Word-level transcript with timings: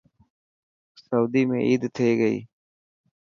سوئدي 1.03 1.43
۾ 1.51 1.59
عيد 1.67 1.81
ٿي 1.95 2.09
گئي. 2.21 2.37